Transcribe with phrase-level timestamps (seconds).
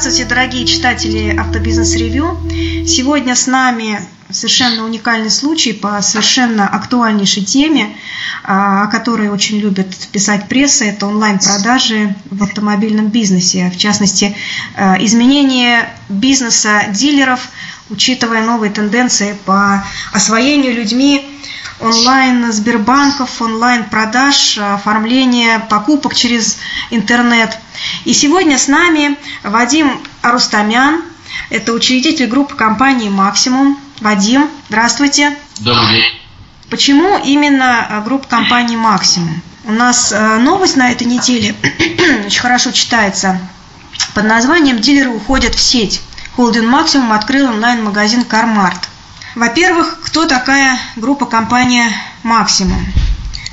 [0.00, 2.38] Здравствуйте, дорогие читатели Автобизнес-ревью.
[2.86, 4.00] Сегодня с нами
[4.30, 7.96] совершенно уникальный случай по совершенно актуальнейшей теме,
[8.44, 10.84] а, о которой очень любят писать пресса.
[10.84, 13.72] Это онлайн-продажи в автомобильном бизнесе.
[13.74, 14.36] В частности,
[14.76, 17.48] а, изменение бизнеса дилеров,
[17.90, 21.26] учитывая новые тенденции по освоению людьми
[21.80, 26.58] онлайн Сбербанков, онлайн продаж, оформление покупок через
[26.90, 27.56] интернет.
[28.04, 31.02] И сегодня с нами Вадим Арустамян,
[31.50, 33.78] это учредитель группы компании «Максимум».
[34.00, 35.36] Вадим, здравствуйте.
[35.60, 36.20] Добрый день.
[36.70, 39.40] Почему именно э, группа компании «Максимум»?
[39.64, 41.54] У нас э, новость на этой неделе
[42.26, 43.40] очень хорошо читается
[44.14, 46.00] под названием «Дилеры уходят в сеть».
[46.36, 48.88] Холдинг «Максимум» открыл онлайн-магазин «Кармарт».
[49.34, 51.90] Во-первых, кто такая группа компания
[52.22, 52.80] «Максимум»?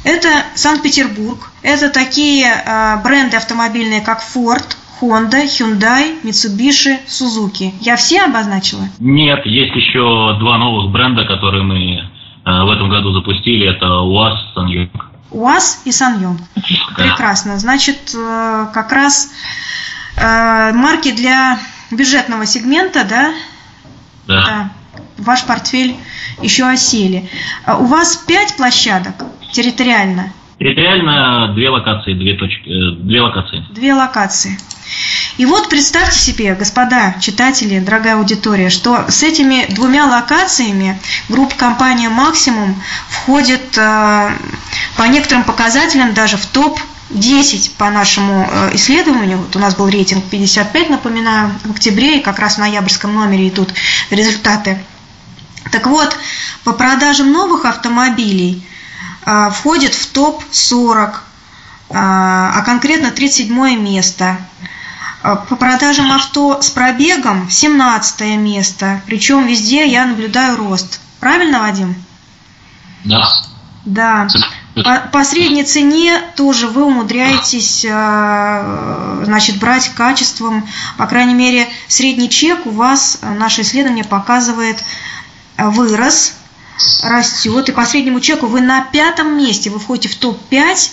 [0.04, 7.73] Это Санкт-Петербург, это такие э, бренды автомобильные, как Ford, Honda, Hyundai, Mitsubishi, Suzuki.
[7.82, 8.84] Я все обозначила?
[9.00, 12.08] Нет, есть еще два новых бренда, которые мы э,
[12.45, 13.67] в этом году запустили.
[13.67, 14.92] Это УАЗ, Саньонг.
[15.32, 16.39] УАЗ и Саньонг.
[16.95, 17.58] Прекрасно.
[17.58, 19.32] Значит, э, как раз
[20.17, 21.58] э, марки для
[21.92, 23.34] бюджетного сегмента, да?
[24.28, 24.45] Да.
[24.45, 24.70] да.
[25.17, 25.95] Ваш портфель
[26.41, 27.30] еще осели.
[27.66, 29.16] А у вас пять площадок
[29.52, 30.33] территориально?
[30.59, 33.66] Территориально две локации, две точки, две локации.
[33.71, 34.58] Две локации.
[35.38, 42.08] И вот представьте себе, господа читатели, дорогая аудитория, что с этими двумя локациями группа компания
[42.08, 44.30] «Максимум» входит э,
[44.97, 49.89] по некоторым показателям даже в топ 10 по нашему э, исследованию, вот у нас был
[49.89, 53.73] рейтинг 55, напоминаю, в октябре, и как раз в ноябрьском номере идут
[54.09, 54.80] результаты.
[55.76, 56.18] Так вот,
[56.64, 58.66] по продажам новых автомобилей
[59.26, 61.16] э, входит в топ-40,
[61.90, 64.38] а конкретно 37 место–
[65.26, 69.02] а, по продажам авто с пробегом 17 место.
[69.08, 70.99] Причем везде я наблюдаю рост.
[71.20, 71.95] Правильно, Вадим?
[73.05, 73.28] Да.
[73.86, 74.28] Да.
[74.76, 80.67] По, по средней цене тоже вы умудряетесь а, значит, брать качеством,
[80.98, 84.83] по крайней мере, средний чек у вас, а, наше исследование показывает,
[85.58, 86.33] вырос,
[87.02, 87.70] растет.
[87.70, 90.92] И по среднему чеку вы на пятом месте, вы входите в топ-5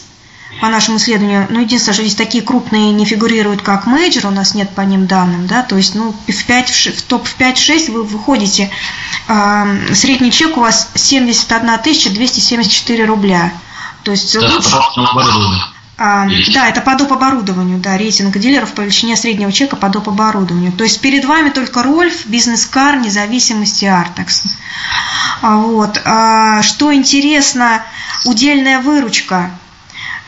[0.61, 4.55] по нашему исследованию, ну, единственное, что здесь такие крупные не фигурируют, как Major, у нас
[4.55, 8.03] нет по ним данным, да, то есть, ну, в, 5, в топ в 5-6 вы
[8.03, 8.71] выходите,
[9.29, 13.53] э, средний чек у вас 71 274 рубля.
[14.05, 17.13] То есть, да, а, да, это по доп.
[17.13, 20.09] оборудованию, да, рейтинг дилеров по величине среднего чека по доп.
[20.09, 20.73] оборудованию.
[20.73, 24.45] То есть перед вами только Рольф, бизнес-кар, независимости Артекс.
[25.43, 26.01] А, вот.
[26.05, 27.83] А, что интересно,
[28.25, 29.51] удельная выручка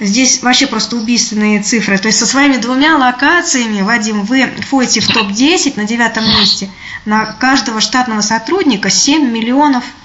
[0.00, 1.98] Здесь вообще просто убийственные цифры.
[1.98, 6.68] То есть со своими двумя локациями, Вадим, вы входите в топ-10 на девятом месте.
[7.04, 10.03] На каждого штатного сотрудника 7 миллионов рублей.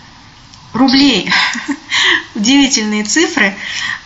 [2.35, 3.55] Удивительные цифры.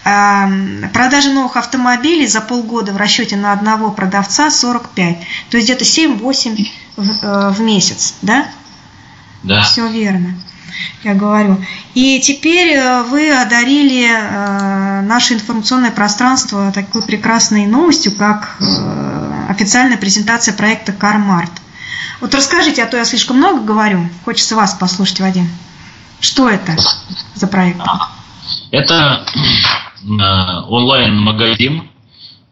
[0.03, 5.17] Продажи новых автомобилей за полгода в расчете на одного продавца 45.
[5.49, 8.47] То есть где-то 7-8 в, э, в месяц, да?
[9.43, 9.63] Да.
[9.63, 10.35] Все верно
[11.03, 11.63] я говорю.
[11.93, 18.57] И теперь э, вы одарили э, наше информационное пространство такой прекрасной новостью, как
[19.49, 21.51] официальная презентация проекта «Кармарт».
[22.21, 24.09] Вот расскажите, а то я слишком много говорю.
[24.23, 25.49] Хочется вас послушать, Вадим.
[26.23, 26.75] Что это
[27.35, 27.81] за проект?
[28.71, 29.25] Это
[30.07, 31.89] онлайн-магазин,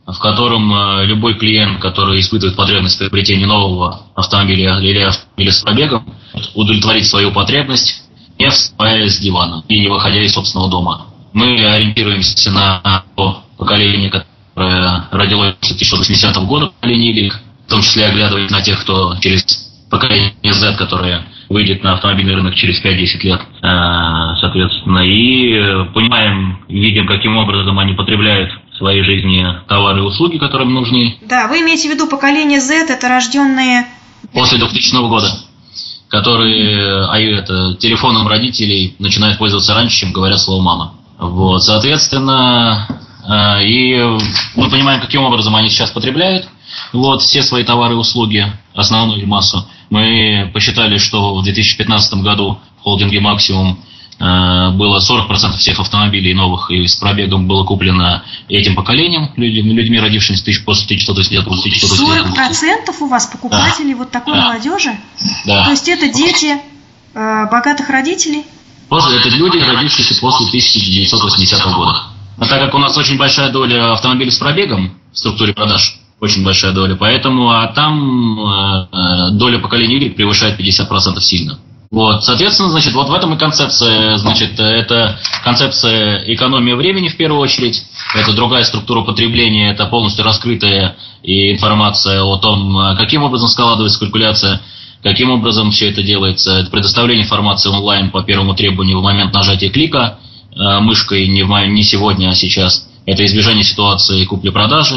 [0.06, 6.14] в котором любой клиент, который испытывает потребность в приобретении нового автомобиля или автомобиля с пробегом,
[6.54, 8.04] удовлетворить свою потребность
[8.42, 11.06] не вставая с дивана и не выходя из собственного дома.
[11.32, 17.34] Мы ориентируемся на то поколение, которое родилось с 1980 года, поколение Y,
[17.68, 19.46] в том числе оглядываясь на тех, кто через
[19.90, 27.08] поколение Z, которое выйдет на автомобильный рынок через 5-10 лет, э, соответственно, и понимаем, видим,
[27.08, 31.18] каким образом они потребляют в своей жизни товары и услуги, которые им нужны.
[31.22, 33.86] Да, вы имеете в виду поколение Z, это рожденные...
[34.34, 35.28] После 2000 года
[36.09, 40.94] которые а это, телефоном родителей начинают пользоваться раньше, чем говорят слово «мама».
[41.18, 42.86] Вот, соответственно,
[43.26, 43.96] э, и
[44.56, 46.50] мы понимаем, каким образом они сейчас потребляют
[46.94, 48.46] вот, все свои товары и услуги,
[48.76, 49.66] основную массу.
[49.91, 53.78] Мы посчитали, что в 2015 году в холдинге «Максимум»
[54.22, 59.99] Э, было 40% всех автомобилей новых и с пробегом было куплено этим поколением, людьми, людьми
[59.99, 62.29] родившимися тысяч, после 1910 года.
[62.38, 63.97] 40% у вас покупателей да.
[63.97, 64.41] вот такой да.
[64.46, 64.96] молодежи?
[65.46, 65.66] Да.
[65.66, 66.55] То есть это дети
[67.16, 68.44] э, богатых родителей?
[68.90, 72.03] После, это люди, родившиеся после 1980 года.
[72.37, 76.44] А так как у нас очень большая доля автомобилей с пробегом в структуре продаж, очень
[76.44, 76.96] большая доля.
[76.96, 81.58] Поэтому, а там э, доля поколения Y превышает 50% сильно.
[81.90, 87.41] Вот, соответственно, значит, вот в этом и концепция, значит, это концепция экономии времени в первую
[87.41, 87.84] очередь,
[88.16, 94.62] это другая структура потребления, это полностью раскрытая информация о том, каким образом складывается калькуляция,
[95.03, 99.70] каким образом все это делается, это предоставление информации онлайн по первому требованию в момент нажатия
[99.70, 100.20] клика
[100.56, 104.96] э, мышкой не, в, не сегодня, а сейчас, это избежание ситуации купли-продажи,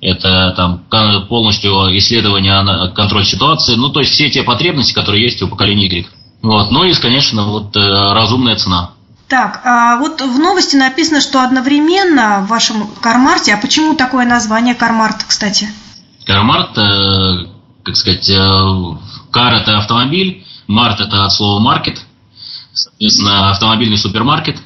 [0.00, 0.84] это там
[1.28, 6.08] полностью исследование, контроль ситуации, ну то есть все те потребности, которые есть у поколения Y.
[6.42, 6.70] Вот.
[6.70, 8.92] Ну и, конечно, вот э, разумная цена.
[9.28, 14.74] Так, а вот в новости написано, что одновременно в вашем Кармарте, а почему такое название
[14.74, 15.68] Кармарт, кстати?
[16.24, 17.46] Кармарт, э,
[17.84, 18.96] как сказать, э,
[19.30, 22.00] кар это автомобиль, март это от слова маркет,
[22.72, 24.56] соответственно, автомобильный супермаркет.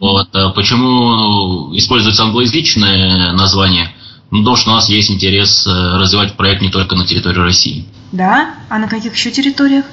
[0.00, 0.28] Вот.
[0.56, 3.94] Почему используется англоязычное название?
[4.30, 7.84] Ну, потому что у нас есть интерес э, развивать проект не только на территории России.
[8.12, 8.54] Да?
[8.68, 9.84] А на каких еще территориях?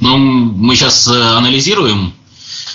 [0.00, 2.12] Ну, мы сейчас э, анализируем,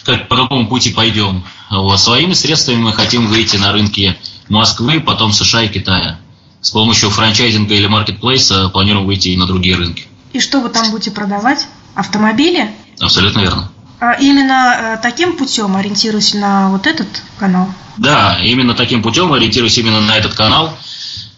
[0.04, 1.44] как, по какому пути пойдем.
[1.70, 2.00] Вот.
[2.00, 4.16] Своими средствами мы хотим выйти на рынки
[4.48, 6.20] Москвы, потом США и Китая.
[6.62, 10.08] С помощью франчайзинга или маркетплейса планируем выйти и на другие рынки.
[10.34, 11.68] И что вы там будете продавать?
[11.94, 12.72] Автомобили?
[13.00, 13.72] Абсолютно верно.
[14.06, 17.08] А именно э, таким путем ориентируясь на вот этот
[17.40, 17.74] канал?
[17.98, 20.78] Да, именно таким путем ориентируюсь именно на этот канал,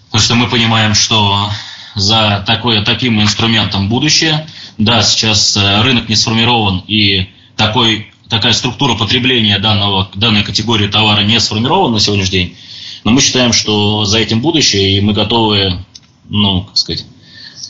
[0.07, 1.49] потому что мы понимаем, что
[1.95, 4.49] за такое, таким инструментом будущее.
[4.77, 11.21] Да, сейчас э, рынок не сформирован, и такой, такая структура потребления данного, данной категории товара
[11.21, 12.57] не сформирована на сегодняшний день.
[13.05, 15.85] Но мы считаем, что за этим будущее, и мы готовы,
[16.27, 17.05] ну, как сказать,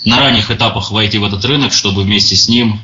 [0.05, 2.79] на ранних этапах войти в этот рынок, чтобы вместе с ним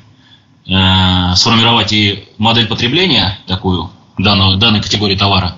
[0.66, 5.58] э, сформировать и модель потребления такую, данного, данной категории товара,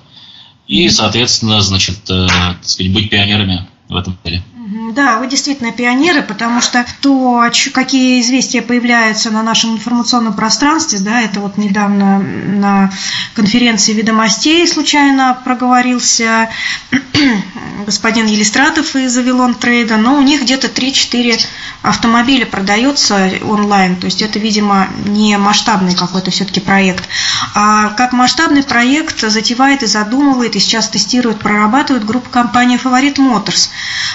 [0.66, 2.26] и, соответственно, значит, э,
[2.62, 4.42] сказать, быть пионерами в этом деле.
[4.92, 11.22] Да, вы действительно пионеры, потому что то, какие известия появляются на нашем информационном пространстве, да,
[11.22, 12.92] это вот недавно на
[13.34, 16.50] конференции ведомостей случайно проговорился
[17.86, 21.46] господин Елистратов из Авилон Трейда, но у них где-то 3-4
[21.82, 27.08] автомобиля продается онлайн, то есть это, видимо, не масштабный какой-то все-таки проект,
[27.54, 33.70] а как масштабный проект затевает и задумывает, и сейчас тестирует, прорабатывает группа компании Favorite Motors.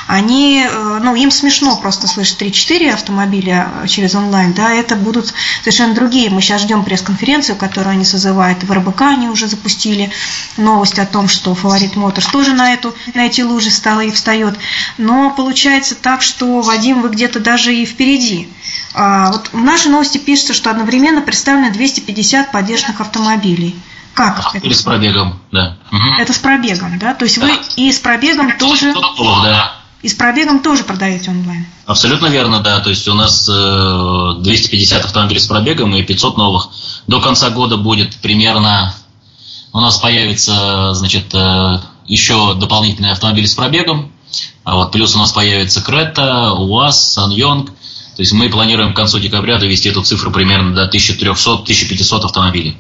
[0.08, 5.94] Они Э, ну, им смешно просто слышать 3-4 автомобиля через онлайн, да, это будут совершенно
[5.94, 6.30] другие.
[6.30, 10.12] Мы сейчас ждем пресс-конференцию, которую они созывают, в РБК они уже запустили
[10.58, 14.58] новость о том, что Фаворит Моторс тоже на, эту, на эти лужи стало и встает.
[14.98, 18.50] Но получается так, что, Вадим, вы где-то даже и впереди.
[18.94, 23.76] А, вот в нашей новости пишется, что одновременно представлено 250 поддержанных автомобилей.
[24.14, 24.56] Как?
[24.62, 25.78] Или с пробегом, да.
[26.20, 27.14] Это с пробегом, да?
[27.14, 27.48] То есть да.
[27.48, 28.94] вы и с пробегом тоже...
[29.44, 29.81] Да.
[30.02, 31.68] И с пробегом тоже продаете онлайн?
[31.86, 32.80] Абсолютно верно, да.
[32.80, 36.70] То есть у нас 250 э, автомобилей с пробегом и 500 новых.
[37.08, 38.94] До конца года будет примерно...
[39.74, 44.12] У нас появится, значит, э, еще дополнительные автомобили с пробегом.
[44.64, 47.70] А вот плюс у нас появится Крета, УАЗ, Сан-Йонг.
[47.70, 52.78] То есть мы планируем к концу декабря довести эту цифру примерно до 1300-1500 автомобилей.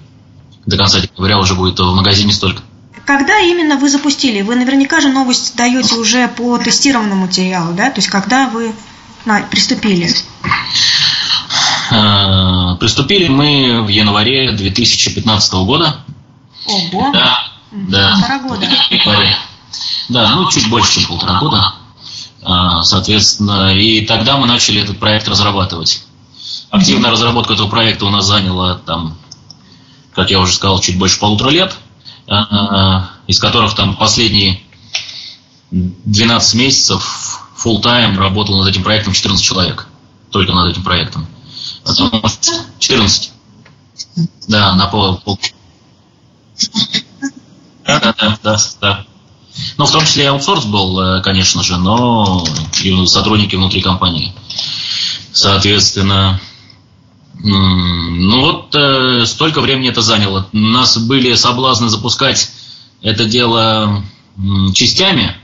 [0.65, 2.62] До конца декабря уже будет в магазине столько.
[3.06, 4.42] Когда именно вы запустили?
[4.42, 7.89] Вы наверняка же новость даете уже по тестированному материалу, да?
[7.89, 8.74] То есть когда вы
[9.25, 10.10] на, приступили?
[11.91, 15.98] Э, приступили мы в январе 2015 года.
[16.65, 17.12] Ого!
[17.12, 18.12] Да, да.
[18.13, 18.67] Полтора года.
[20.10, 21.74] Да, ну чуть больше, чем полтора года.
[22.43, 26.03] А, соответственно, и тогда мы начали этот проект разрабатывать.
[26.70, 29.17] Активная разработка этого проекта у нас заняла там,
[30.13, 31.77] как я уже сказал, чуть больше полутора лет.
[32.33, 34.61] А, из которых там последние
[35.71, 39.88] 12 месяцев full time работал над этим проектом 14 человек.
[40.29, 41.27] Только над этим проектом.
[41.83, 42.23] Потом
[42.79, 43.33] 14.
[44.47, 45.17] Да, на пол.
[45.17, 45.38] пол.
[47.85, 49.05] Да, да, да, да, да.
[49.77, 52.45] Ну, в том числе и аутсорс был, э, конечно же, но
[52.81, 54.33] и сотрудники внутри компании.
[55.33, 56.39] Соответственно,
[57.43, 60.48] ну вот э, столько времени это заняло.
[60.53, 62.51] У нас были соблазны запускать
[63.01, 64.03] это дело
[64.38, 64.41] э,
[64.74, 65.36] частями,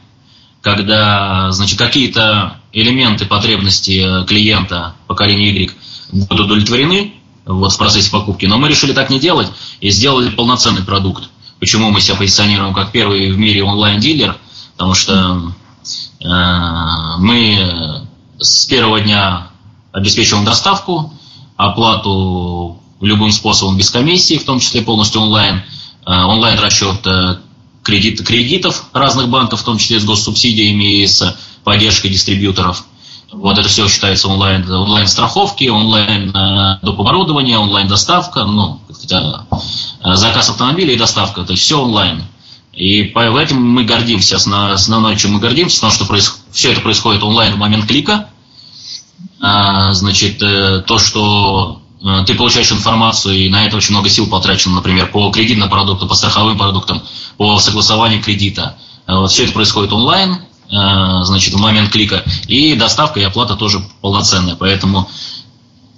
[0.62, 5.72] когда значит, какие-то элементы потребности клиента поколения Y
[6.12, 7.14] будут удовлетворены
[7.46, 9.48] вот, в процессе покупки, но мы решили так не делать
[9.82, 11.30] и сделали полноценный продукт.
[11.60, 14.38] Почему мы себя позиционируем как первый в мире онлайн-дилер?
[14.76, 15.54] Потому что
[16.22, 16.28] э,
[17.18, 18.06] мы
[18.40, 19.48] с первого дня
[19.92, 21.14] обеспечиваем доставку,
[21.58, 25.64] оплату любым способом без комиссии, в том числе полностью онлайн,
[26.06, 27.38] э, онлайн расчет э,
[27.84, 32.86] кредит, кредитов разных банков, в том числе с госсубсидиями и с поддержкой дистрибьюторов.
[33.32, 38.80] Вот это все считается онлайн, онлайн страховки, онлайн э, оборудование, онлайн доставка, ну,
[40.04, 42.24] заказ автомобиля и доставка, то есть все онлайн.
[42.74, 47.56] И по этим мы гордимся, основное, чем мы гордимся, потому что все это происходит онлайн
[47.56, 48.30] в момент клика.
[49.40, 54.28] А, значит, э, то, что э, ты получаешь информацию, и на это очень много сил
[54.28, 57.04] потрачено, например, по кредитным продуктам, по страховым продуктам,
[57.38, 58.78] по согласованию кредита.
[59.06, 63.82] Э, вот все это происходит онлайн, значит, в момент клика, и доставка и оплата тоже
[64.02, 64.58] полноценная.
[64.58, 65.10] Поэтому,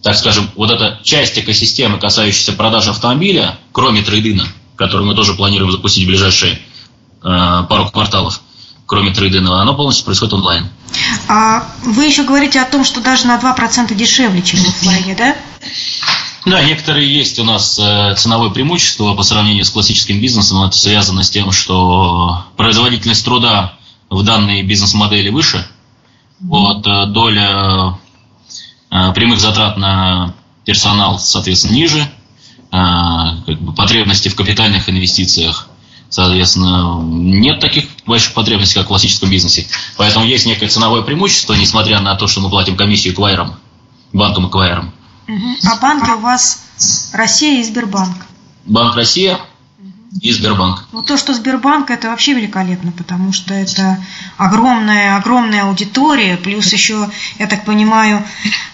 [0.03, 4.45] так скажем, вот эта часть экосистемы, касающаяся продажи автомобиля, кроме трейдина,
[4.75, 6.59] который мы тоже планируем запустить в ближайшие
[7.19, 8.41] пару кварталов,
[8.89, 10.67] кроме трейдинга, оно полностью происходит онлайн.
[11.27, 15.35] А вы еще говорите о том, что даже на 2% дешевле, чем в офлайне, да?
[16.45, 20.63] Да, некоторые есть у нас э, ценовое преимущество по сравнению с классическим бизнесом.
[20.63, 23.75] Это связано с тем, что производительность труда
[24.09, 25.67] в данной бизнес-модели выше.
[26.39, 27.99] Вот, э, доля
[28.89, 30.33] э, прямых затрат на
[30.65, 32.09] персонал, соответственно, ниже.
[32.71, 35.68] Как бы потребности в капитальных инвестициях
[36.09, 39.67] Соответственно, нет таких больших потребностей, как в классическом бизнесе.
[39.95, 43.55] Поэтому есть некое ценовое преимущество, несмотря на то, что мы платим комиссию эквайрам,
[44.11, 44.91] банкам эквайрам.
[45.27, 46.63] А банки у вас
[47.13, 48.25] Россия и Сбербанк?
[48.65, 49.39] Банк Россия,
[50.21, 50.85] и Сбербанк.
[50.91, 54.03] Ну, то, что Сбербанк, это вообще великолепно, потому что это
[54.37, 58.25] огромная, огромная аудитория, плюс еще, я так понимаю,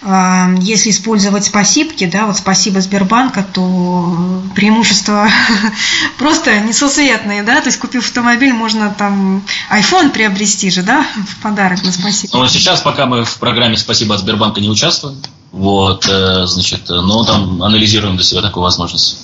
[0.02, 5.28] э, если использовать спасибки, да, вот спасибо Сбербанка, то преимущества
[6.18, 11.82] просто несусветные, да, то есть купив автомобиль, можно там iPhone приобрести же, да, в подарок
[11.82, 12.38] на спасибо.
[12.38, 15.20] Ну, сейчас пока мы в программе «Спасибо от Сбербанка» не участвуем,
[15.56, 19.18] вот, э, значит, но там анализируем для себя такую возможность.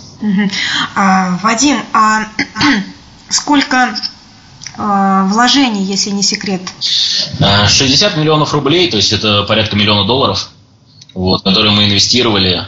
[0.97, 2.23] А, Вадим, а
[3.29, 3.95] сколько
[4.79, 6.63] а, вложений, если не секрет?
[7.69, 10.49] 60 миллионов рублей, то есть это порядка миллиона долларов,
[11.15, 12.67] вот, которые мы инвестировали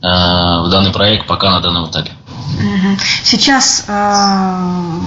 [0.00, 2.12] в данный проект пока на данном этапе.
[3.24, 5.00] Сейчас э,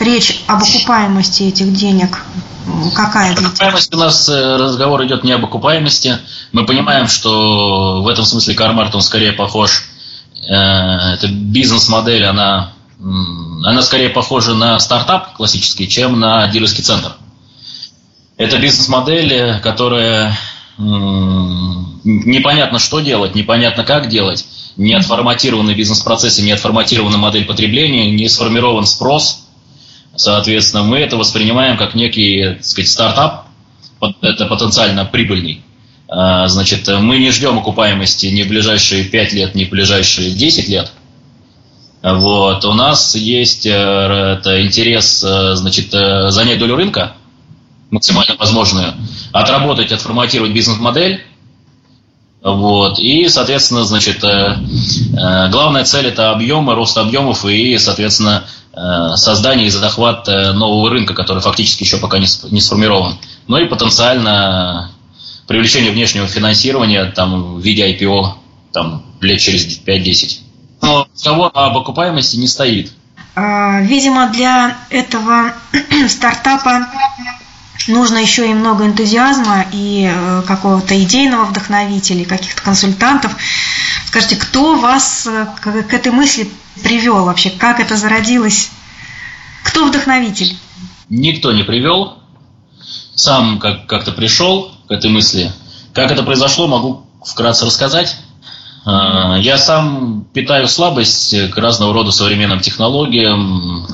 [0.00, 2.22] речь об окупаемости этих денег
[2.94, 3.32] какая?
[3.32, 6.18] Окупаемость у нас э, разговор идет не об окупаемости.
[6.52, 9.84] Мы понимаем, что в этом смысле Кармарт он скорее похож
[10.48, 17.16] Э, эта бизнес-модель, она, она скорее похожа на стартап классический, чем на дилерский центр.
[18.36, 20.36] Это бизнес-модель, э, которая
[20.76, 24.44] непонятно, что делать, непонятно, как делать,
[24.76, 29.46] не отформатированы бизнес-процессы, не отформатирована модель потребления, не сформирован спрос.
[30.16, 33.46] Соответственно, мы это воспринимаем как некий так сказать, стартап,
[34.20, 35.62] это потенциально прибыльный.
[36.08, 40.68] А, значит, мы не ждем окупаемости ни в ближайшие 5 лет, ни в ближайшие 10
[40.68, 40.92] лет.
[42.02, 42.64] Вот.
[42.66, 47.14] У нас есть э, это, интерес э, значит, э, занять долю рынка,
[47.90, 48.92] максимально возможную,
[49.32, 51.22] отработать, отформатировать бизнес-модель,
[52.44, 52.98] вот.
[52.98, 58.44] И, соответственно, значит, главная цель это объемы, рост объемов и, соответственно,
[59.16, 63.16] создание и захват нового рынка, который фактически еще пока не сформирован.
[63.48, 64.90] Ну и потенциально
[65.46, 68.32] привлечение внешнего финансирования там, в виде IPO
[68.72, 70.38] там, лет через 5-10.
[70.82, 72.92] Но разговор об окупаемости не стоит.
[73.34, 75.52] А, видимо, для этого
[76.08, 76.86] стартапа
[77.88, 83.36] нужно еще и много энтузиазма и э, какого-то идейного вдохновителя, каких-то консультантов.
[84.06, 86.50] Скажите, кто вас э, к этой мысли
[86.82, 87.50] привел вообще?
[87.50, 88.70] Как это зародилось?
[89.62, 90.56] Кто вдохновитель?
[91.08, 92.18] Никто не привел.
[93.14, 95.52] Сам как- как-то пришел, к этой мысли.
[95.92, 98.16] Как это произошло, могу вкратце рассказать.
[98.84, 103.86] А, я сам питаю слабость к разного рода современным технологиям,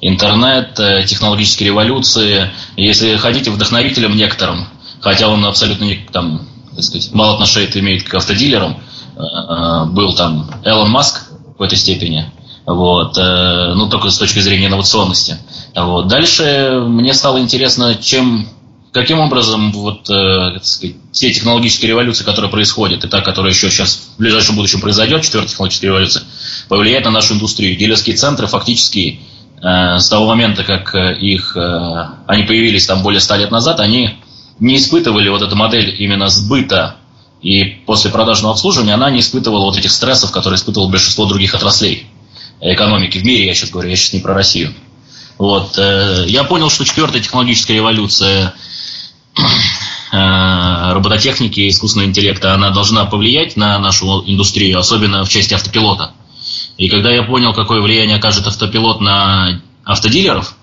[0.00, 2.50] интернет, э, технологические революции.
[2.76, 4.66] Если хотите, вдохновителем некоторым,
[5.00, 8.78] хотя он абсолютно не, там, так сказать, мало отношения имеет к автодилерам,
[9.16, 12.30] э, э, был там Элон Маск в какой-то степени.
[12.66, 15.38] Вот, ну, только с точки зрения инновационности.
[15.74, 16.06] Вот.
[16.06, 18.46] Дальше мне стало интересно, чем
[18.92, 24.08] каким образом вот, э, сказать, те технологические революции, которые происходят, и та, которая еще сейчас
[24.16, 26.24] в ближайшем будущем произойдет, четвертая технологическая революция,
[26.68, 27.76] повлияет на нашу индустрию.
[27.76, 29.20] Дилерские центры фактически
[29.60, 34.18] с того момента, как э, их, э, они появились там более ста лет назад, они
[34.60, 36.96] не испытывали вот эту модель именно сбыта
[37.42, 42.06] и после продажного обслуживания, она не испытывала вот этих стрессов, которые испытывало большинство других отраслей
[42.60, 44.74] экономики в мире, я сейчас говорю, я сейчас не про Россию.
[45.38, 45.78] Вот.
[45.78, 48.54] Э, я понял, что четвертая технологическая революция–
[50.10, 56.12] Э, робототехники и искусственного интеллекта, она должна повлиять на нашу индустрию, особенно в части автопилота.
[56.78, 60.54] И когда я понял, какое влияние окажет автопилот на автодилеров,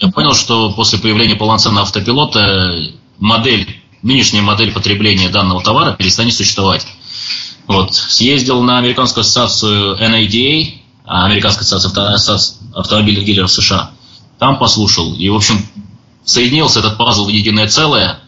[0.00, 6.86] я понял, что после появления полноценного автопилота модель, нынешняя модель потребления данного товара перестанет существовать.
[7.68, 7.94] Вот.
[7.94, 10.74] Съездил на американскую ассоциацию NADA,
[11.06, 12.38] Американская ассоциация
[12.74, 13.90] автомобильных дилеров США.
[14.38, 15.14] Там послушал.
[15.14, 15.64] И, в общем,
[16.24, 18.20] соединился этот пазл в единое целое.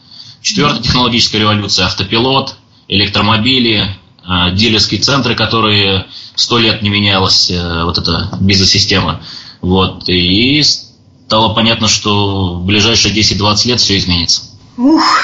[0.43, 2.57] Четвертая технологическая революция, автопилот,
[2.87, 4.06] электромобили, а,
[4.53, 9.23] дилерские центры, которые сто лет не менялась э, вот эта бизнес-система.
[9.61, 10.09] Вот.
[10.09, 14.43] И стало понятно, что в ближайшие 10-20 лет все изменится.
[14.77, 15.21] Ух,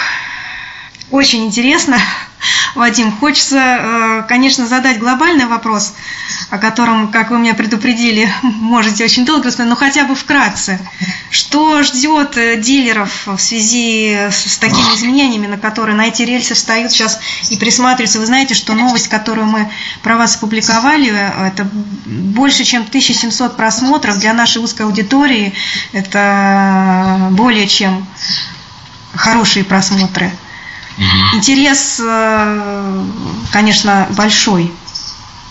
[1.10, 1.98] очень интересно.
[2.74, 5.94] Вадим, хочется, э, конечно, задать глобальный вопрос,
[6.50, 10.78] о котором, как вы меня предупредили, можете очень долго рассказать, но хотя бы вкратце.
[11.30, 16.92] Что ждет э, дилеров в связи с такими изменениями, на которые на эти рельсы встают
[16.92, 17.20] сейчас
[17.50, 18.18] и присматриваются?
[18.18, 19.70] Вы знаете, что новость, которую мы
[20.02, 21.68] про вас опубликовали, э, это
[22.06, 25.52] больше, чем 1700 просмотров для нашей узкой аудитории.
[25.92, 28.06] Это более чем
[29.14, 30.30] хорошие просмотры.
[31.02, 31.36] Угу.
[31.38, 33.04] Интерес, э,
[33.50, 34.70] конечно, большой.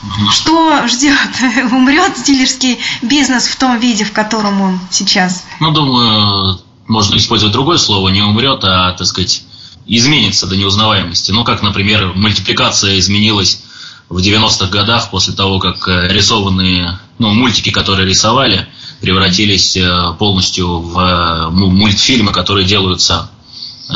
[0.03, 0.31] Угу.
[0.31, 1.17] Что ждет?
[1.71, 5.45] Умрет дилерский бизнес в том виде, в котором он сейчас?
[5.59, 9.43] Ну, думаю, можно использовать другое слово, не умрет, а, так сказать,
[9.85, 11.31] изменится до неузнаваемости.
[11.31, 13.63] Ну, как, например, мультипликация изменилась
[14.09, 18.67] в 90-х годах после того, как э, рисованные, ну, мультики, которые рисовали,
[18.99, 23.29] превратились э, полностью в мультфильмы, которые делаются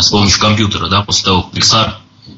[0.01, 1.93] с помощью компьютера, да, после того, как Pixar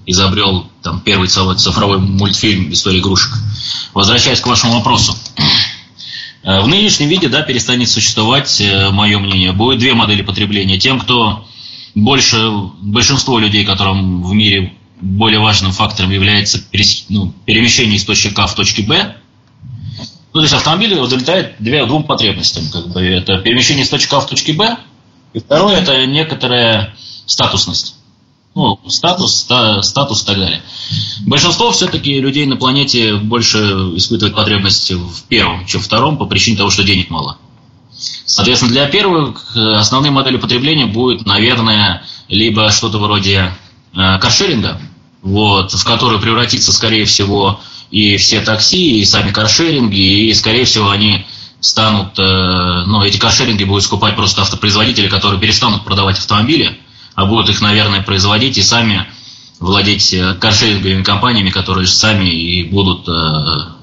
[0.06, 3.34] изобрел там, первый цифровой мультфильм «История игрушек».
[3.94, 5.16] Возвращаясь к вашему вопросу.
[6.44, 10.80] Э, в нынешнем виде, да, перестанет существовать, э, мое мнение, будет две модели потребления.
[10.80, 11.46] Тем, кто
[11.96, 16.64] больше, большинство людей, которым в мире более важным фактором является
[17.10, 19.16] ну, перемещение из точки А в точке Б,
[20.34, 22.64] ну, то есть автомобиль удовлетворяет две, двум потребностям.
[22.72, 24.78] Как бы, это перемещение из точки А в точке Б,
[25.34, 26.96] и второе это некоторая
[27.28, 27.96] статусность.
[28.56, 30.64] Ну, статус, ста, статус и так далее.
[31.28, 33.60] Большинство все-таки людей на планете больше
[33.96, 37.38] испытывает потребности в первом, чем в втором, по причине того, что денег мало.
[38.26, 43.56] Соответственно, для первых э, основные модели потребления будет, наверное, либо что-то вроде
[43.94, 44.82] э, каршеринга,
[45.22, 47.60] вот, в который превратится, скорее всего,
[47.92, 51.26] и все такси, и сами каршеринги, и, скорее всего, они
[51.60, 56.78] станут, э, ну, эти каршеринги будут скупать просто автопроизводители, которые перестанут продавать автомобили,
[57.18, 59.08] а будут их, наверное, производить и сами
[59.60, 63.12] владеть э, каршеринговыми компаниями, которые сами и будут, э,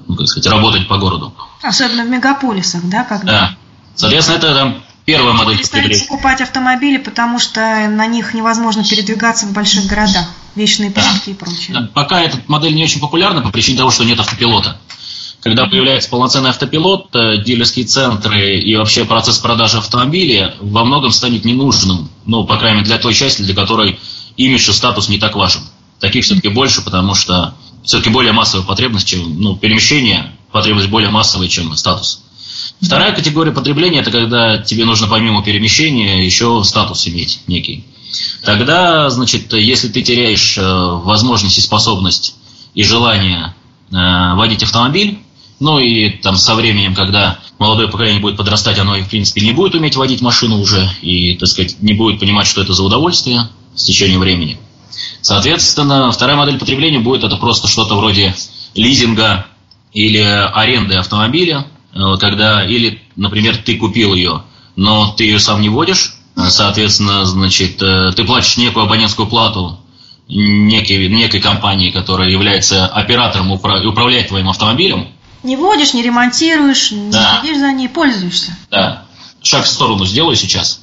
[0.07, 1.33] ну, как сказать, работать по городу.
[1.61, 3.25] Особенно в мегаполисах, да, когда?
[3.25, 3.55] Да.
[3.93, 6.05] Соответственно, это там первая модель потребления.
[6.05, 11.31] покупать автомобили, потому что на них невозможно передвигаться в больших городах, вечные пробки да.
[11.31, 11.77] и прочее.
[11.77, 11.89] Да.
[11.93, 14.79] Пока эта модель не очень популярна по причине того, что нет автопилота.
[15.45, 21.45] Когда появляется полноценный автопилот, э, дилерские центры и вообще процесс продажи автомобилей во многом станет
[21.45, 22.09] ненужным.
[22.25, 23.99] Ну, по крайней мере, для той части, для которой
[24.37, 25.61] имидж и статус не так важен.
[25.99, 27.53] Таких все-таки больше, потому что
[27.83, 32.23] все-таки более массовая потребность, чем ну, перемещение, потребность более массовая, чем статус.
[32.81, 37.85] Вторая категория потребления– это когда тебе нужно помимо перемещения еще статус иметь некий.
[38.43, 42.35] Тогда, значит, если ты теряешь э, возможность и способность
[42.73, 43.53] и желание
[43.91, 45.19] э, водить автомобиль,
[45.59, 49.75] ну и там со временем, когда молодое поколение будет подрастать, оно, в принципе, не будет
[49.75, 53.83] уметь водить машину уже и, так сказать, не будет понимать, что это за удовольствие с
[53.83, 54.57] течением времени.
[55.21, 58.35] Соответственно, вторая модель потребления будет это просто что-то вроде
[58.75, 59.47] лизинга
[59.93, 64.43] или аренды автомобиля, э, когда, или, например, ты купил ее,
[64.75, 69.79] но ты ее сам не водишь, соответственно, значит, э, ты платишь некую абонентскую плату
[70.27, 75.07] некой, некой компании, которая является оператором и управляет твоим автомобилем,
[75.45, 77.39] не водишь, не ремонтируешь, да.
[77.41, 78.57] не следишь за ней, пользуешься.
[78.69, 79.05] Да.
[79.41, 80.81] Шаг в сторону сделаю сейчас.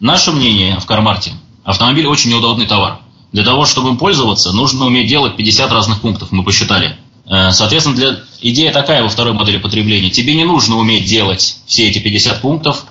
[0.00, 1.32] Наше мнение в Кармарте.
[1.64, 2.98] Автомобиль очень неудобный товар.
[3.32, 6.96] Для того, чтобы им пользоваться, нужно уметь делать 50 разных пунктов, мы посчитали.
[7.26, 8.16] Э, соответственно, для...
[8.40, 10.10] идея такая во второй модели потребления.
[10.10, 12.86] Тебе не нужно уметь делать все эти 50 пунктов,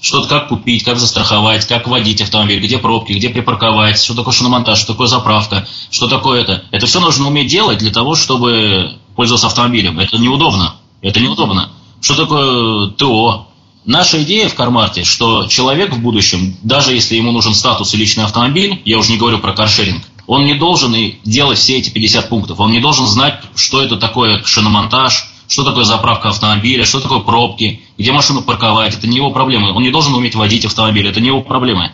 [0.00, 4.78] что-то как купить, как застраховать, как водить автомобиль, где пробки, где припарковать, что такое шиномонтаж,
[4.78, 6.64] что такое заправка, что такое это.
[6.70, 9.98] Это все нужно уметь делать для того, чтобы пользоваться автомобилем.
[9.98, 10.76] Это неудобно.
[11.02, 11.68] Это неудобно.
[12.00, 13.48] Что такое ТО?
[13.84, 18.24] Наша идея в Кармарте, что человек в будущем, даже если ему нужен статус и личный
[18.24, 22.30] автомобиль, я уже не говорю про каршеринг, он не должен и делать все эти 50
[22.30, 22.60] пунктов.
[22.60, 27.82] Он не должен знать, что это такое шиномонтаж, что такое заправка автомобиля, что такое пробки,
[27.98, 28.94] где машину парковать.
[28.94, 29.74] Это не его проблема.
[29.74, 31.92] Он не должен уметь водить автомобиль, это не его проблема.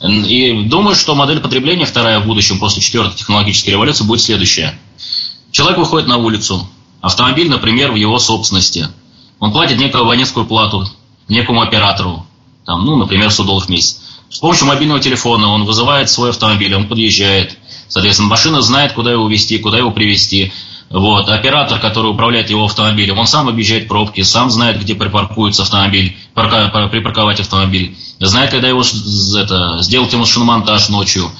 [0.00, 4.78] И думаю, что модель потребления вторая в будущем после четвертой технологической революции будет следующая.
[5.52, 6.66] Человек выходит на улицу,
[7.02, 8.88] автомобиль, например, в его собственности.
[9.38, 10.88] Он платит некую абонентскую плату
[11.28, 12.26] некому оператору.
[12.64, 14.00] там, ну, например, 100 долларов в месяц.
[14.30, 19.28] С помощью мобильного телефона он вызывает свой автомобиль, он подъезжает, соответственно, машина знает, куда его
[19.28, 20.52] везти, куда его привезти.
[20.88, 21.28] Вот.
[21.28, 27.40] Оператор, который управляет его автомобилем, он сам объезжает пробки, сам знает, где припаркуется автомобиль, припарковать
[27.40, 31.30] автомобиль, знает, когда его это, сделать ему шиномонтаж ночью,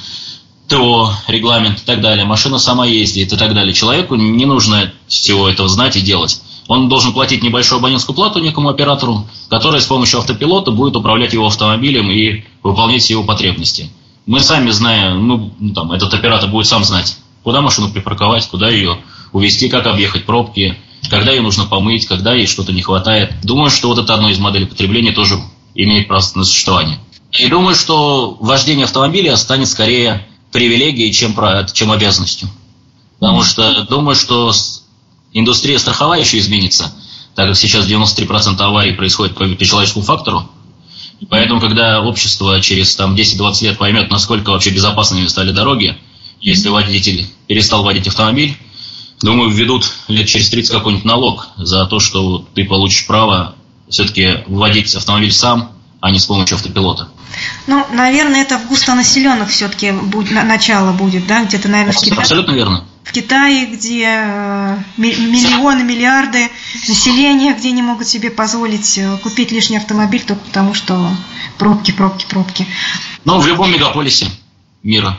[0.73, 2.25] ТО, регламент и так далее.
[2.25, 3.75] Машина сама ездит и так далее.
[3.75, 6.41] Человеку не нужно всего этого знать и делать.
[6.67, 11.47] Он должен платить небольшую абонентскую плату некому оператору, который с помощью автопилота будет управлять его
[11.47, 13.91] автомобилем и выполнять его потребности.
[14.25, 18.97] Мы сами знаем, ну, там, этот оператор будет сам знать, куда машину припарковать, куда ее
[19.33, 20.79] увезти, как объехать пробки,
[21.11, 23.35] когда ее нужно помыть, когда ей что-то не хватает.
[23.43, 25.39] Думаю, что вот это одно из моделей потребления тоже
[25.75, 26.99] имеет право на существование.
[27.33, 31.35] И думаю, что вождение автомобиля станет скорее привилегией, чем,
[31.73, 32.49] чем обязанностью.
[33.19, 34.53] Потому что думаю, что
[35.33, 36.93] индустрия страховая еще изменится,
[37.35, 40.49] так как сейчас 93% аварий происходит по, по человеческому фактору.
[41.21, 45.97] И поэтому, когда общество через там, 10-20 лет поймет, насколько вообще безопасными стали дороги,
[46.41, 48.57] если водитель перестал водить автомобиль,
[49.23, 53.55] думаю, введут лет через 30 какой-нибудь налог за то, что ты получишь право
[53.89, 55.71] все-таки вводить автомобиль сам,
[56.03, 57.09] а не с помощью автопилота.
[57.69, 62.21] Ну, наверное, это в густонаселенных все-таки будет, начало будет, да, где-то, наверное, в Китае.
[62.21, 62.85] Абсолютно верно.
[63.05, 66.51] В Китае, где э, миллионы, миллиарды
[66.89, 71.09] населения, где не могут себе позволить э, купить лишний автомобиль только потому, что
[71.57, 72.67] пробки, пробки, пробки.
[73.25, 74.27] Ну, в любом мегаполисе
[74.83, 75.17] мира.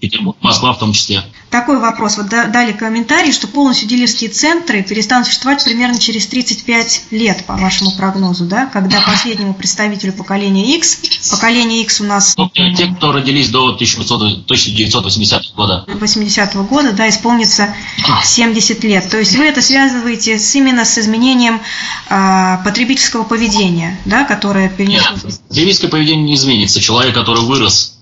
[0.00, 1.22] Петербург, Москва в том числе.
[1.52, 2.16] Такой вопрос.
[2.16, 7.90] Вот дали комментарий, что полностью дилерские центры перестанут существовать примерно через 35 лет, по вашему
[7.92, 8.64] прогнозу, да?
[8.64, 12.34] Когда последнему представителю поколения X, поколение X у нас...
[12.38, 15.84] Ну, те, кто родились до 1980 года.
[15.88, 17.74] 80 -го года, да, исполнится
[18.24, 19.10] 70 лет.
[19.10, 21.60] То есть вы это связываете с, именно с изменением
[22.08, 25.16] а, потребительского поведения, да, которое перенесло...
[25.22, 26.80] Нет, потребительское поведение не изменится.
[26.80, 27.92] Человек, который вырос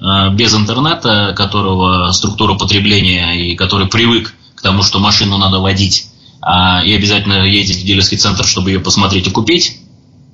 [0.00, 6.06] без интернета, которого структура потребления и который привык к тому, что машину надо водить,
[6.40, 9.78] а, и обязательно ездить в дилерский центр, чтобы ее посмотреть и купить,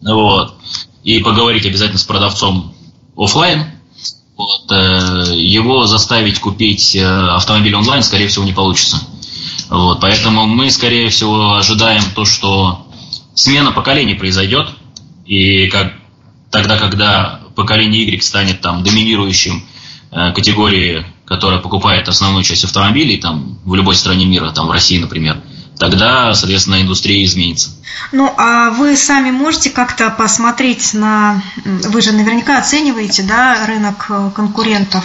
[0.02, 0.54] вот,
[1.02, 2.74] и поговорить обязательно с продавцом
[3.16, 3.66] офлайн,
[4.36, 9.00] вот, э, его заставить купить э, автомобиль онлайн, скорее всего, не получится.
[9.70, 12.86] Вот, поэтому мы, скорее всего, ожидаем то, что
[13.34, 14.68] смена поколений произойдет,
[15.26, 15.94] и как,
[16.50, 19.64] тогда, когда поколение Y станет там доминирующим
[20.10, 24.98] э, категории, которая покупает основную часть автомобилей там в любой стране мира, там в России,
[24.98, 25.40] например,
[25.78, 27.70] тогда, соответственно, индустрия изменится.
[28.12, 31.42] Ну, а вы сами можете как-то посмотреть на...
[31.64, 35.04] Вы же наверняка оцениваете, да, рынок э, конкурентов.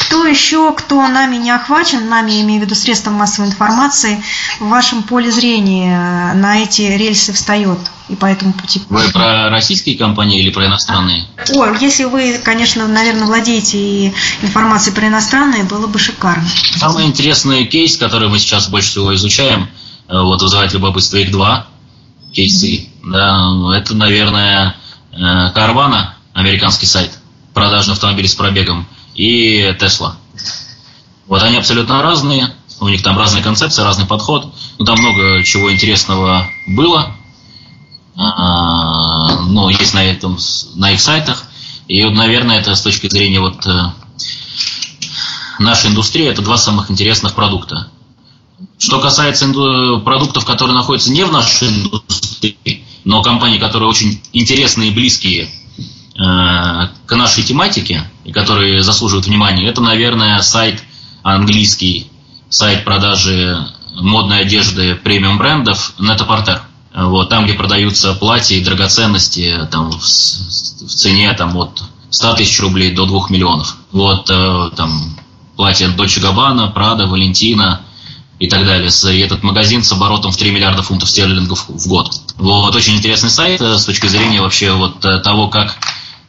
[0.00, 4.22] Кто еще, кто нами не охвачен, нами, имею в виду средством массовой информации,
[4.60, 7.78] в вашем поле зрения на эти рельсы встает?
[8.08, 8.80] и по этому пути.
[8.88, 11.26] Вы про российские компании или про иностранные?
[11.54, 16.48] О, если вы, конечно, наверное, владеете и информацией про иностранные, было бы шикарно.
[16.76, 21.66] Самый интересный кейс, который мы сейчас больше всего изучаем, э, вот вызывает любопытство их два
[22.32, 22.88] кейсы.
[23.04, 24.76] Да, это, наверное,
[25.12, 25.50] э,
[26.34, 27.18] американский сайт,
[27.54, 30.16] продажный автомобиль с пробегом, и Тесла.
[31.26, 34.54] Вот они абсолютно разные, у них там разные концепции, разный подход.
[34.78, 37.12] Но там много чего интересного было.
[38.16, 40.38] А, ну, есть на, этом,
[40.74, 41.44] на их сайтах.
[41.86, 43.92] И, вот, наверное, это с точки зрения вот э,
[45.58, 47.88] нашей индустрии, это два самых интересных продукта.
[48.78, 49.48] Что касается
[50.04, 55.48] продуктов, которые находятся не в нашей индустрии, но компании, которые очень интересные и близкие
[56.14, 60.82] э, к нашей тематике, и которые заслуживают внимания, это, наверное, сайт
[61.22, 62.08] английский,
[62.50, 66.62] сайт продажи модной одежды премиум брендов Нетапортер.
[66.94, 72.58] Вот, там, где продаются платья и драгоценности там, в, в цене там, от 100 тысяч
[72.60, 73.76] рублей до 2 миллионов.
[73.92, 75.16] Вот э, там
[75.56, 77.82] платья Дольче Габбана, Прада, Валентина
[78.38, 78.88] и так далее.
[78.90, 82.12] И этот магазин с оборотом в 3 миллиарда фунтов стерлингов в год.
[82.36, 85.76] Вот, очень интересный сайт э, с точки зрения вообще вот э, того, как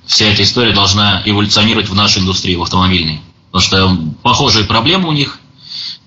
[0.05, 3.21] вся эта история должна эволюционировать в нашей индустрии, в автомобильной.
[3.51, 5.39] Потому что похожие проблемы у них.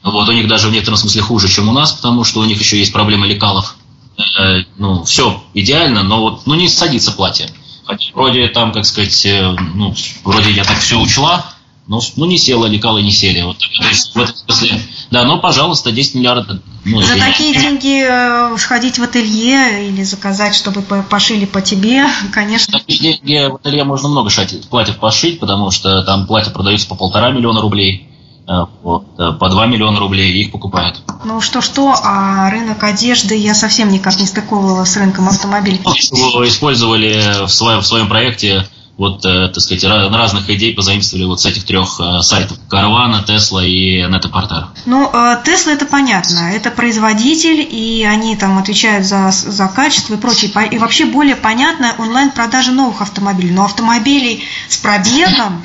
[0.02, 2.58] Вот, у них даже в некотором смысле хуже, чем у нас, потому что у них
[2.58, 3.76] еще есть проблемы лекалов.
[4.18, 7.48] Э, ну, все идеально, но вот ну, не садится платье.
[7.84, 9.26] Хотя вроде там, как сказать,
[9.74, 11.52] ну, вроде я так все учла,
[11.86, 13.42] но ну, не села, лекалы не сели.
[13.42, 16.58] Вот, в этом смысле, да, но, пожалуйста, 10 миллиардов.
[16.84, 22.78] Ну, За такие деньги э, сходить в ателье или заказать, чтобы пошили по тебе, конечно.
[22.78, 26.88] За такие деньги в ателье можно много шатить, платьев пошить, потому что там платья продаются
[26.88, 28.08] по полтора миллиона рублей.
[28.48, 31.00] Э, вот, э, по 2 миллиона рублей их покупают.
[31.24, 35.80] Ну что-что, а рынок одежды я совсем никак не стыковывала с рынком автомобилей.
[35.84, 41.40] Ну, использовали в своем, в своем проекте вот, э, так сказать, разных идей позаимствовали вот
[41.40, 42.58] с этих трех сайтов.
[42.68, 44.68] Карвана, Тесла и Нетапортер.
[44.86, 45.10] Ну,
[45.44, 46.52] Тесла это понятно.
[46.52, 50.50] Это производитель, и они там отвечают за, за качество и прочее.
[50.70, 53.50] И вообще более понятно онлайн-продажа новых автомобилей.
[53.50, 55.62] Но автомобилей с пробегом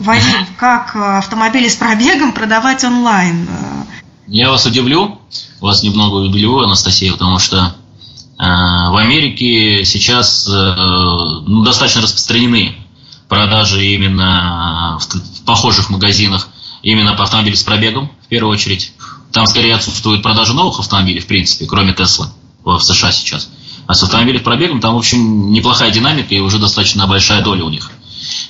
[0.00, 3.46] Вадим, как э, автомобили с пробегом продавать онлайн?
[4.26, 5.20] Я вас удивлю,
[5.60, 7.79] вас немного удивлю, Анастасия, потому что э,
[8.42, 10.52] в Америке сейчас э,
[11.46, 12.74] ну, достаточно распространены
[13.28, 16.48] продажи именно в, похожих магазинах
[16.82, 18.94] именно по автомобилю с пробегом, в первую очередь.
[19.30, 22.32] Там скорее отсутствует продажа новых автомобилей, в принципе, кроме Тесла
[22.64, 23.50] в США сейчас.
[23.86, 27.68] А с автомобилем пробегом там, в общем, неплохая динамика и уже достаточно большая доля у
[27.68, 27.90] них.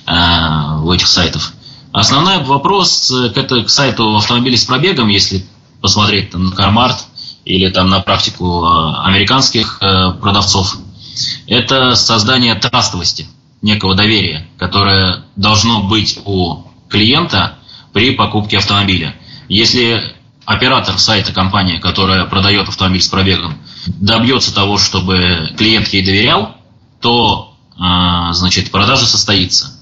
[0.07, 1.53] Э, у этих сайтов.
[1.93, 5.45] Основной вопрос к, это, к сайту автомобилей с пробегом, если
[5.81, 7.07] посмотреть на Кармарт
[7.51, 10.77] или там на практику э, американских э, продавцов,
[11.47, 13.27] это создание трастовости,
[13.61, 17.59] некого доверия, которое должно быть у клиента
[17.93, 19.17] при покупке автомобиля.
[19.49, 20.03] Если
[20.45, 23.55] оператор сайта компания, которая продает автомобиль с пробегом,
[23.87, 26.57] добьется того, чтобы клиент ей доверял,
[27.01, 27.55] то
[28.33, 29.73] значит, продажа состоится.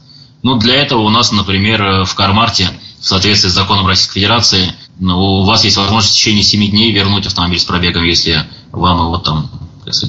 [0.42, 2.68] Ну, для этого у нас, например, в Кармарте,
[3.00, 6.92] в соответствии с законом Российской Федерации, ну, у вас есть возможность в течение 7 дней
[6.92, 9.50] вернуть автомобиль с пробегом, если вам его там,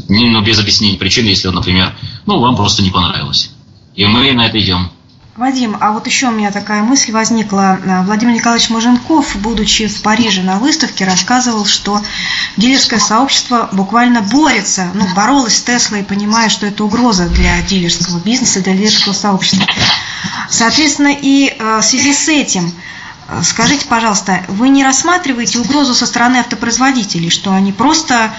[0.10, 3.52] ну, без объяснения причин, если, например, ну, вам просто не понравилось.
[3.96, 4.92] И мы на это идем.
[5.40, 7.80] Вадим, а вот еще у меня такая мысль возникла.
[8.06, 12.02] Владимир Николаевич Маженков, будучи в Париже на выставке, рассказывал, что
[12.58, 18.60] дилерское сообщество буквально борется, ну, боролось с Теслой, понимая, что это угроза для дилерского бизнеса,
[18.60, 19.66] для дилерского сообщества.
[20.50, 22.74] Соответственно, и э, в связи с этим–
[23.44, 28.34] Скажите, пожалуйста, вы не рассматриваете угрозу со стороны автопроизводителей, что они просто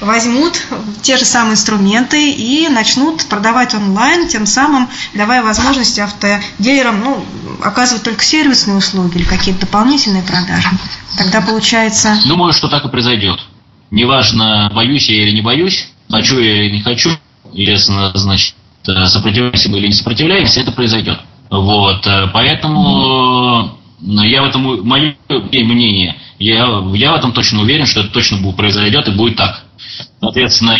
[0.00, 0.60] возьмут
[1.02, 7.24] те же самые инструменты и начнут продавать онлайн, тем самым давая возможность автодилерам ну,
[7.62, 10.68] оказывать только сервисные услуги или какие-то дополнительные продажи?
[11.16, 12.16] Тогда получается...
[12.26, 13.40] Думаю, что так и произойдет.
[13.90, 17.10] Неважно, боюсь я или не боюсь, хочу я или не хочу,
[17.52, 21.18] если, значит, сопротивляемся мы или не сопротивляемся, это произойдет.
[21.50, 27.86] Вот, э, поэтому э, я в этом, мое мнение, я, я в этом точно уверен,
[27.86, 29.64] что это точно будет, произойдет и будет так.
[30.20, 30.78] Соответственно,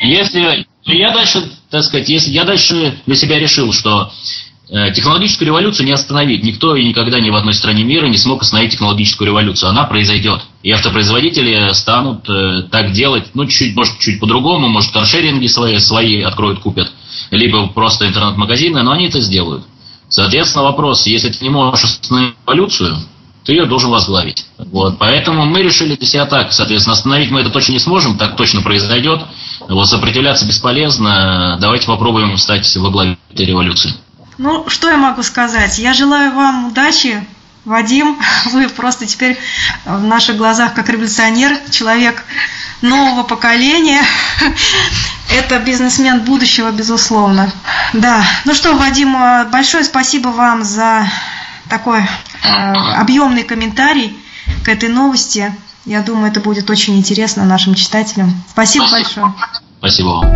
[0.00, 4.12] если я дальше, так сказать, если я дальше для себя решил, что
[4.70, 6.42] э, технологическую революцию не остановить.
[6.42, 9.70] Никто и никогда ни в одной стране мира не смог остановить технологическую революцию.
[9.70, 10.42] Она произойдет.
[10.62, 16.22] И автопроизводители станут э, так делать, ну, чуть, может, чуть по-другому, может, каршеринги свои, свои
[16.22, 16.92] откроют, купят,
[17.30, 19.64] либо просто интернет-магазины, но они это сделают.
[20.16, 22.96] Соответственно, вопрос, если ты не можешь остановить эволюцию,
[23.44, 24.46] ты ее должен возглавить.
[24.56, 28.34] Вот, поэтому мы решили для себя так, соответственно, остановить мы это точно не сможем, так
[28.34, 29.20] точно произойдет.
[29.68, 33.92] Вот, сопротивляться бесполезно, давайте попробуем стать во главе этой революции.
[34.38, 35.76] Ну, что я могу сказать?
[35.76, 37.22] Я желаю вам удачи,
[37.66, 38.16] Вадим,
[38.52, 39.36] вы просто теперь
[39.84, 42.24] в наших глазах как революционер, человек
[42.82, 44.02] нового поколения.
[45.30, 47.50] Это бизнесмен будущего, безусловно.
[47.92, 48.24] Да.
[48.44, 49.16] Ну что, Вадим,
[49.50, 51.08] большое спасибо вам за
[51.68, 54.16] такой э, объемный комментарий
[54.64, 55.54] к этой новости.
[55.84, 58.42] Я думаю, это будет очень интересно нашим читателям.
[58.50, 59.34] Спасибо большое.
[59.78, 60.26] Спасибо вам.